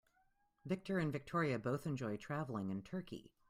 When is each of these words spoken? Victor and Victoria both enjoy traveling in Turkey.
Victor 0.65 0.97
and 0.97 1.13
Victoria 1.13 1.59
both 1.59 1.85
enjoy 1.85 2.17
traveling 2.17 2.71
in 2.71 2.81
Turkey. 2.81 3.29